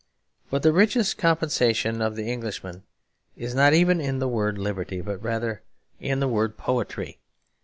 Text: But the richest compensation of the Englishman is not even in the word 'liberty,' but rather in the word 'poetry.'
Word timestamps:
But 0.49 0.63
the 0.63 0.73
richest 0.73 1.19
compensation 1.19 2.01
of 2.01 2.15
the 2.15 2.27
Englishman 2.27 2.85
is 3.35 3.53
not 3.53 3.75
even 3.75 4.01
in 4.01 4.17
the 4.17 4.27
word 4.27 4.57
'liberty,' 4.57 4.99
but 4.99 5.21
rather 5.21 5.61
in 5.99 6.19
the 6.19 6.27
word 6.27 6.57
'poetry.' 6.57 7.19